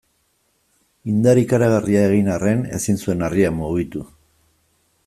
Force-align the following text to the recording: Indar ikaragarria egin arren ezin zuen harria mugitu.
Indar 1.13 1.41
ikaragarria 1.41 2.01
egin 2.07 2.33
arren 2.37 2.65
ezin 2.81 2.99
zuen 3.05 3.23
harria 3.29 3.55
mugitu. 3.61 4.05